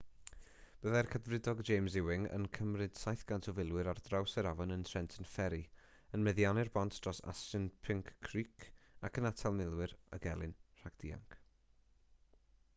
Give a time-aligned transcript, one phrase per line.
[0.83, 5.29] byddai'r cadfridog james ewing yn cymryd 700 o filwyr ar draws yr afon yn trenton
[5.33, 5.59] ferry
[6.19, 8.67] yn meddiannu'r bont dros assunpink creek
[9.11, 11.39] ac yn atal milwyr y gelyn rhag dianc